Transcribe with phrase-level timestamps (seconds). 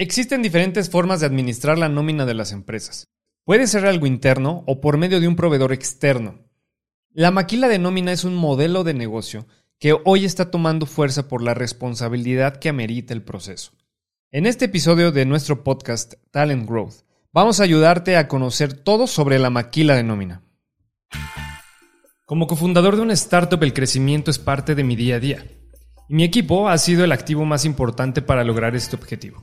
[0.00, 3.08] Existen diferentes formas de administrar la nómina de las empresas.
[3.42, 6.38] Puede ser algo interno o por medio de un proveedor externo.
[7.10, 9.48] La maquila de nómina es un modelo de negocio
[9.80, 13.72] que hoy está tomando fuerza por la responsabilidad que amerita el proceso.
[14.30, 17.02] En este episodio de nuestro podcast Talent Growth,
[17.32, 20.42] vamos a ayudarte a conocer todo sobre la maquila de nómina.
[22.24, 25.44] Como cofundador de una startup, el crecimiento es parte de mi día a día.
[26.08, 29.42] Y mi equipo ha sido el activo más importante para lograr este objetivo.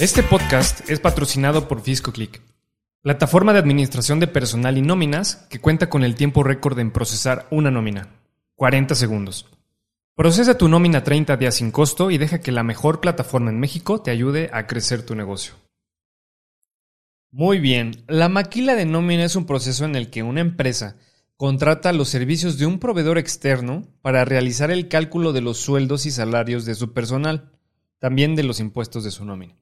[0.00, 2.40] Este podcast es patrocinado por FiscoClick,
[3.02, 7.48] plataforma de administración de personal y nóminas que cuenta con el tiempo récord en procesar
[7.50, 8.06] una nómina,
[8.54, 9.46] 40 segundos.
[10.14, 14.00] Procesa tu nómina 30 días sin costo y deja que la mejor plataforma en México
[14.00, 15.54] te ayude a crecer tu negocio.
[17.32, 20.94] Muy bien, la maquila de nómina es un proceso en el que una empresa
[21.36, 26.12] contrata los servicios de un proveedor externo para realizar el cálculo de los sueldos y
[26.12, 27.50] salarios de su personal,
[27.98, 29.56] también de los impuestos de su nómina.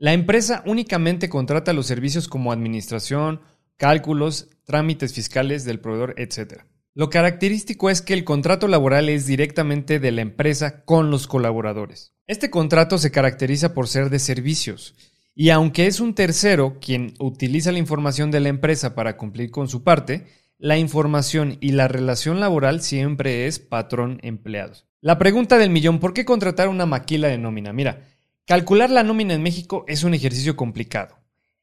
[0.00, 3.42] La empresa únicamente contrata los servicios como administración,
[3.76, 6.62] cálculos, trámites fiscales del proveedor, etc.
[6.94, 12.14] Lo característico es que el contrato laboral es directamente de la empresa con los colaboradores.
[12.26, 14.94] Este contrato se caracteriza por ser de servicios
[15.34, 19.68] y aunque es un tercero quien utiliza la información de la empresa para cumplir con
[19.68, 20.24] su parte,
[20.56, 24.76] la información y la relación laboral siempre es patrón-empleado.
[25.02, 27.74] La pregunta del millón, ¿por qué contratar una maquila de nómina?
[27.74, 28.06] Mira,
[28.46, 31.16] Calcular la nómina en México es un ejercicio complicado.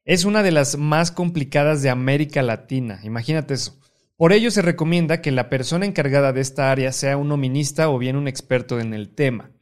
[0.04, 3.78] Es una de las más complicadas de América Latina, imagínate eso.
[4.16, 7.98] Por ello se recomienda que la persona encargada de esta área sea un nominista o
[7.98, 9.52] bien un experto en el tema.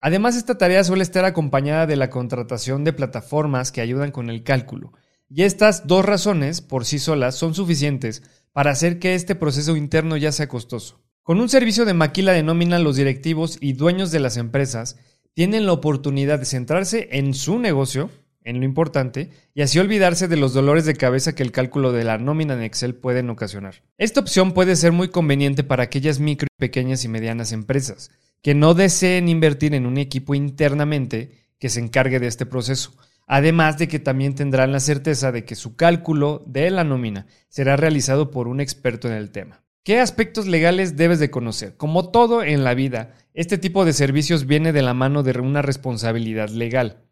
[0.00, 4.42] Además, esta tarea suele estar acompañada de la contratación de plataformas que ayudan con el
[4.42, 4.94] cálculo.
[5.28, 8.22] Y estas dos razones, por sí solas, son suficientes
[8.52, 11.02] para hacer que este proceso interno ya sea costoso.
[11.22, 14.96] Con un servicio de maquila de nómina, los directivos y dueños de las empresas
[15.34, 18.10] tienen la oportunidad de centrarse en su negocio,
[18.42, 22.04] en lo importante, y así olvidarse de los dolores de cabeza que el cálculo de
[22.04, 23.82] la nómina en Excel pueden ocasionar.
[23.98, 28.10] Esta opción puede ser muy conveniente para aquellas micro, pequeñas y medianas empresas
[28.42, 32.92] que no deseen invertir en un equipo internamente que se encargue de este proceso,
[33.26, 37.76] además de que también tendrán la certeza de que su cálculo de la nómina será
[37.76, 39.62] realizado por un experto en el tema.
[39.82, 41.76] ¿Qué aspectos legales debes de conocer?
[41.76, 45.62] Como todo en la vida, este tipo de servicios viene de la mano de una
[45.62, 47.04] responsabilidad legal.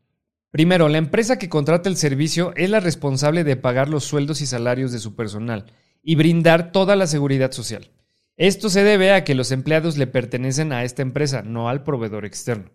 [0.50, 4.46] Primero, la empresa que contrata el servicio es la responsable de pagar los sueldos y
[4.46, 5.66] salarios de su personal
[6.02, 7.90] y brindar toda la seguridad social.
[8.36, 12.24] Esto se debe a que los empleados le pertenecen a esta empresa, no al proveedor
[12.24, 12.70] externo.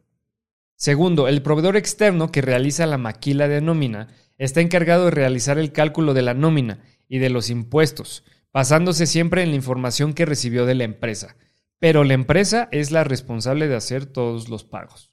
[0.76, 5.72] Segundo, el proveedor externo que realiza la maquila de nómina está encargado de realizar el
[5.72, 10.66] cálculo de la nómina y de los impuestos, basándose siempre en la información que recibió
[10.66, 11.38] de la empresa,
[11.84, 15.12] pero la empresa es la responsable de hacer todos los pagos.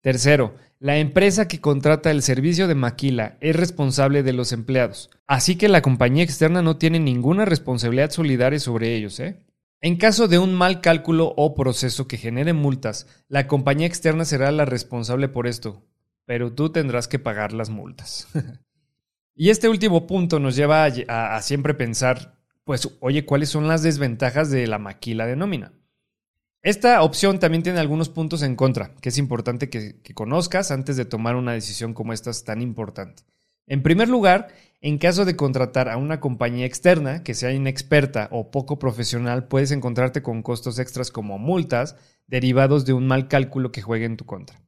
[0.00, 5.54] Tercero, la empresa que contrata el servicio de maquila es responsable de los empleados, así
[5.54, 9.20] que la compañía externa no tiene ninguna responsabilidad solidaria sobre ellos.
[9.20, 9.46] ¿eh?
[9.80, 14.50] En caso de un mal cálculo o proceso que genere multas, la compañía externa será
[14.50, 15.84] la responsable por esto,
[16.24, 18.26] pero tú tendrás que pagar las multas.
[19.36, 22.37] y este último punto nos lleva a siempre pensar
[22.68, 25.72] pues oye, ¿cuáles son las desventajas de la maquila de nómina?
[26.60, 31.06] Esta opción también tiene algunos puntos en contra, que es importante que, conozcas antes de
[31.06, 33.22] tomar una decisión como esta tan importante.
[33.66, 34.48] En primer lugar,
[34.82, 39.70] en caso de contratar a una compañía externa que sea inexperta o poco profesional, puedes
[39.70, 41.96] encontrarte con costos extras como multas
[42.26, 44.60] derivados de un mal cálculo que juegue en tu contra.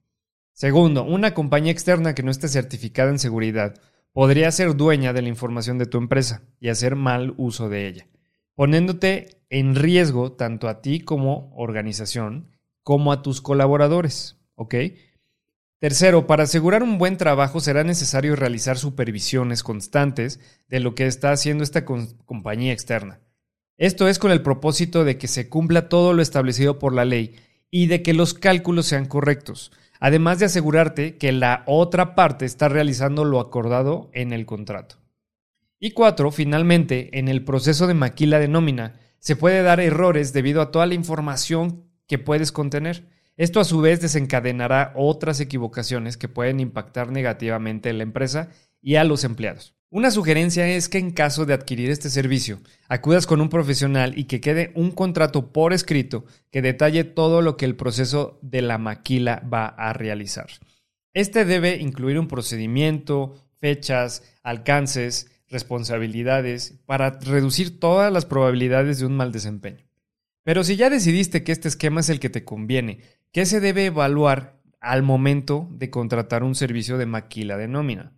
[0.55, 3.75] Segundo, una compañía externa que no esté certificada en seguridad
[4.12, 8.06] podría ser dueña de la información de tu empresa y hacer mal uso de ella,
[8.55, 12.49] poniéndote en riesgo tanto a ti como organización
[12.82, 14.37] como a tus colaboradores.
[14.55, 14.75] ¿Ok?
[15.81, 20.38] Tercero, para asegurar un buen trabajo será necesario realizar supervisiones constantes
[20.69, 23.20] de lo que está haciendo esta compañía externa.
[23.79, 27.35] Esto es con el propósito de que se cumpla todo lo establecido por la ley
[27.70, 32.69] y de que los cálculos sean correctos, además de asegurarte que la otra parte está
[32.69, 34.97] realizando lo acordado en el contrato.
[35.79, 40.62] Y cuatro, finalmente, en el proceso de maquila de nómina, se puede dar errores debido
[40.62, 43.08] a toda la información que puedes contener.
[43.37, 48.49] Esto a su vez desencadenará otras equivocaciones que pueden impactar negativamente en la empresa
[48.82, 49.75] y a los empleados.
[49.92, 54.25] Una sugerencia es que en caso de adquirir este servicio, acudas con un profesional y
[54.25, 58.78] que quede un contrato por escrito que detalle todo lo que el proceso de la
[58.78, 60.46] maquila va a realizar.
[61.12, 69.16] Este debe incluir un procedimiento, fechas, alcances, responsabilidades, para reducir todas las probabilidades de un
[69.16, 69.84] mal desempeño.
[70.44, 73.00] Pero si ya decidiste que este esquema es el que te conviene,
[73.32, 78.12] ¿qué se debe evaluar al momento de contratar un servicio de maquila de nómina?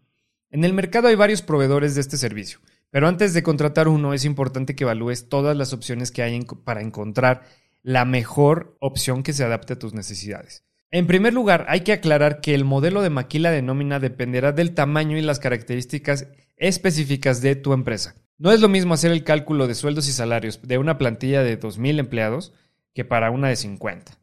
[0.52, 2.58] En el mercado hay varios proveedores de este servicio,
[2.90, 6.82] pero antes de contratar uno es importante que evalúes todas las opciones que hay para
[6.82, 7.44] encontrar
[7.82, 10.62] la mejor opción que se adapte a tus necesidades.
[10.90, 14.75] En primer lugar, hay que aclarar que el modelo de maquila de nómina dependerá del
[14.75, 16.28] tamaño y las características
[16.58, 18.16] específicas de tu empresa.
[18.37, 21.58] No es lo mismo hacer el cálculo de sueldos y salarios de una plantilla de
[21.58, 22.52] 2.000 empleados
[22.93, 24.19] que para una de 50.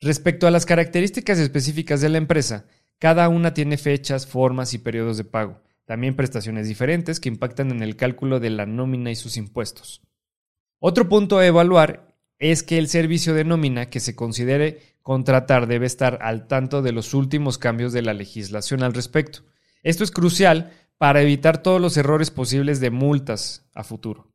[0.00, 2.66] Respecto a las características específicas de la empresa,
[3.02, 7.82] cada una tiene fechas, formas y periodos de pago, también prestaciones diferentes que impactan en
[7.82, 10.02] el cálculo de la nómina y sus impuestos.
[10.78, 15.84] Otro punto a evaluar es que el servicio de nómina que se considere contratar debe
[15.86, 19.40] estar al tanto de los últimos cambios de la legislación al respecto.
[19.82, 24.30] Esto es crucial para evitar todos los errores posibles de multas a futuro.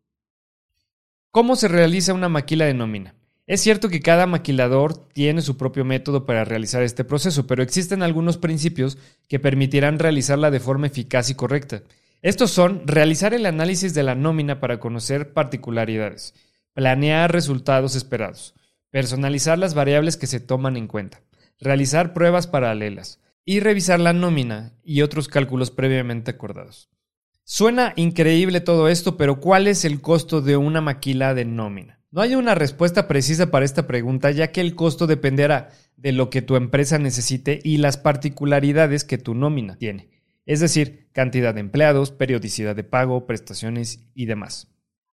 [1.32, 3.16] ¿Cómo se realiza una maquila de nómina?
[3.48, 8.04] Es cierto que cada maquilador tiene su propio método para realizar este proceso, pero existen
[8.04, 8.98] algunos principios
[9.30, 11.82] que permitirán realizarla de forma eficaz y correcta.
[12.22, 16.34] Estos son realizar el análisis de la nómina para conocer particularidades,
[16.74, 18.54] planear resultados esperados,
[18.90, 21.22] personalizar las variables que se toman en cuenta,
[21.58, 26.90] realizar pruebas paralelas y revisar la nómina y otros cálculos previamente acordados.
[27.46, 31.97] Suena increíble todo esto, pero ¿cuál es el costo de una maquila de nómina?
[32.10, 36.30] No hay una respuesta precisa para esta pregunta, ya que el costo dependerá de lo
[36.30, 40.10] que tu empresa necesite y las particularidades que tu nómina tiene,
[40.46, 44.70] es decir, cantidad de empleados, periodicidad de pago, prestaciones y demás.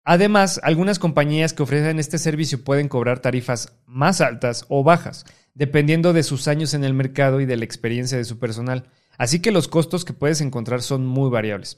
[0.04, 6.12] Además, algunas compañías que ofrecen este servicio pueden cobrar tarifas más altas o bajas, dependiendo
[6.12, 9.52] de sus años en el mercado y de la experiencia de su personal, así que
[9.52, 11.78] los costos que puedes encontrar son muy variables.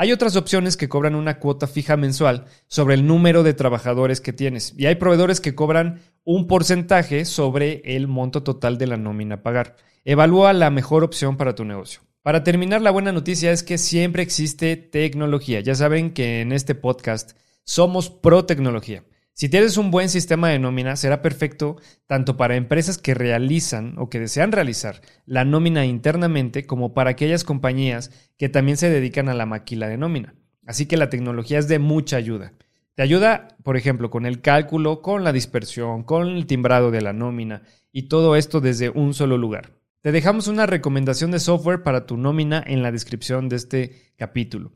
[0.00, 4.32] Hay otras opciones que cobran una cuota fija mensual sobre el número de trabajadores que
[4.32, 9.34] tienes y hay proveedores que cobran un porcentaje sobre el monto total de la nómina
[9.34, 9.74] a pagar.
[10.04, 12.00] Evalúa la mejor opción para tu negocio.
[12.22, 15.58] Para terminar, la buena noticia es que siempre existe tecnología.
[15.62, 17.32] Ya saben que en este podcast
[17.64, 19.02] somos pro tecnología.
[19.40, 21.76] Si tienes un buen sistema de nómina, será perfecto
[22.08, 27.44] tanto para empresas que realizan o que desean realizar la nómina internamente como para aquellas
[27.44, 30.34] compañías que también se dedican a la maquila de nómina.
[30.66, 32.52] Así que la tecnología es de mucha ayuda.
[32.96, 37.12] Te ayuda, por ejemplo, con el cálculo, con la dispersión, con el timbrado de la
[37.12, 37.62] nómina
[37.92, 39.78] y todo esto desde un solo lugar.
[40.00, 44.72] Te dejamos una recomendación de software para tu nómina en la descripción de este capítulo.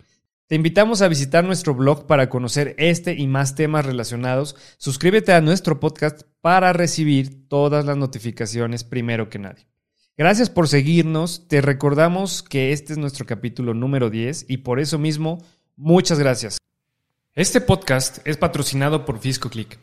[0.52, 4.54] Te invitamos a visitar nuestro blog para conocer este y más temas relacionados.
[4.76, 9.66] Suscríbete a nuestro podcast para recibir todas las notificaciones primero que nadie.
[10.14, 11.48] Gracias por seguirnos.
[11.48, 15.42] Te recordamos que este es nuestro capítulo número 10 y por eso mismo,
[15.74, 16.58] muchas gracias.
[17.32, 19.78] Este podcast es patrocinado por FiscoClick,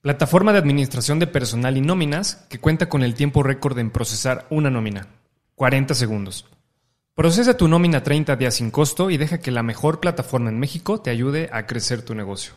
[0.00, 4.46] plataforma de administración de personal y nóminas que cuenta con el tiempo récord en procesar
[4.48, 5.08] una nómina,
[5.56, 6.46] 40 segundos.
[7.16, 11.00] Procesa tu nómina 30 días sin costo y deja que la mejor plataforma en México
[11.00, 12.54] te ayude a crecer tu negocio.